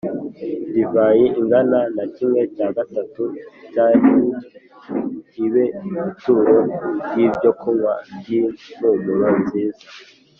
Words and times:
Divayi 0.73 1.25
ingana 1.39 1.79
na 1.95 2.05
kimwe 2.15 2.41
cya 2.55 2.67
gatatu 2.77 3.23
cya 3.71 3.85
hini 3.99 4.31
ibe 5.45 5.63
ituro 6.09 6.57
ry 7.05 7.17
ibyokunywa 7.25 7.93
ry 8.19 8.29
impumuro 8.39 9.27
nziza 9.41 9.85